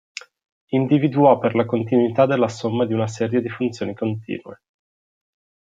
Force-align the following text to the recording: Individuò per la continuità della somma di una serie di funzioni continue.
Individuò 0.71 1.37
per 1.37 1.53
la 1.53 1.67
continuità 1.67 2.25
della 2.25 2.47
somma 2.47 2.87
di 2.87 2.93
una 2.95 3.05
serie 3.05 3.39
di 3.39 3.49
funzioni 3.49 3.93
continue. 3.93 4.61